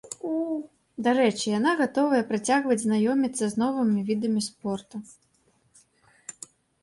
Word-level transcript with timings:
Дарэчы, 1.07 1.43
яна 1.59 1.71
гатовая 1.81 2.21
працягваць 2.31 2.79
знаёміцца 2.85 3.45
з 3.53 3.63
новымі 3.65 3.99
відамі 4.09 4.41
спорту. 4.49 5.05